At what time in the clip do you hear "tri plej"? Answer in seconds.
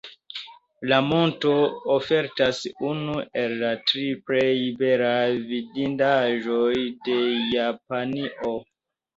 3.91-4.49